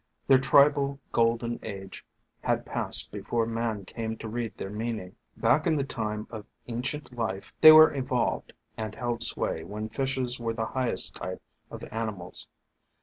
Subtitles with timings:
[0.25, 2.03] Their tribal Golden Age
[2.41, 5.15] had passed before man came to read their meaning.
[5.37, 8.53] Back in the time of ancient life they THE FANTASIES OF FERNS 187 were evolved,
[8.77, 12.47] and held sway when fishes were the highest type of animals.